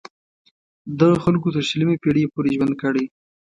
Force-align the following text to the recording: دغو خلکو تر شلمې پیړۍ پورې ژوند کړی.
دغو 0.99 1.17
خلکو 1.25 1.47
تر 1.55 1.63
شلمې 1.69 1.95
پیړۍ 2.03 2.23
پورې 2.33 2.49
ژوند 2.55 2.73
کړی. 2.81 3.05